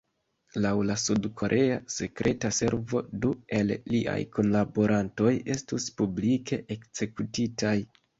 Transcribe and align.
Laŭ 0.65 0.69
la 0.89 0.93
sud-korea 0.99 1.75
sekreta 1.95 2.49
servo, 2.59 3.01
du 3.25 3.33
el 3.57 3.73
liaj 3.95 4.15
kunlaborantoj 4.37 5.35
estus 5.57 5.87
publike 6.01 6.59
ekzekutitaj. 6.77 7.75